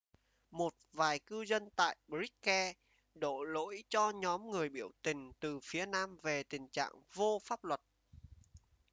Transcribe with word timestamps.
một 0.51 0.73
vài 0.93 1.19
cư 1.19 1.41
dân 1.41 1.69
tại 1.75 1.97
bishkek 2.07 2.77
đổ 3.15 3.43
lỗi 3.43 3.83
cho 3.89 4.09
nhóm 4.11 4.51
người 4.51 4.69
biểu 4.69 4.91
tình 5.01 5.31
từ 5.39 5.59
phía 5.63 5.85
nam 5.85 6.17
về 6.23 6.43
tình 6.43 6.69
trạng 6.69 6.91
vô 7.13 7.39
pháp 7.45 7.63
luật 7.63 7.81